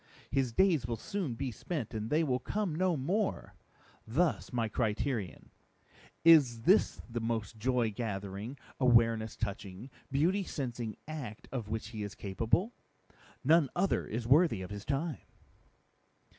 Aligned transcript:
His 0.31 0.51
Days 0.51 0.87
will 0.87 0.95
soon 0.97 1.35
be 1.35 1.51
spent 1.51 1.93
and 1.93 2.09
they 2.09 2.23
will 2.23 2.39
come 2.39 2.73
no 2.73 2.97
more; 2.97 3.53
thus 4.07 4.51
my 4.51 4.67
Criterion: 4.67 5.51
Is 6.25 6.61
This 6.61 7.03
the 7.07 7.21
most 7.21 7.59
Joy 7.59 7.91
gathering, 7.91 8.57
Awareness 8.79 9.35
touching, 9.35 9.91
Beauty 10.11 10.43
sensing 10.43 10.95
act 11.07 11.47
of 11.51 11.69
which 11.69 11.89
he 11.89 12.01
is 12.01 12.15
capable? 12.15 12.73
None 13.43 13.69
other 13.75 14.07
is 14.07 14.25
worthy 14.25 14.63
of 14.63 14.71
his 14.71 14.85
time!" 14.85 15.21